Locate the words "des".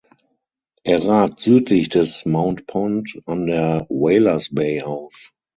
1.89-2.25